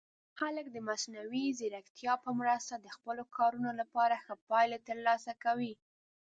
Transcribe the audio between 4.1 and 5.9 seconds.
ښه پایلې ترلاسه کوي.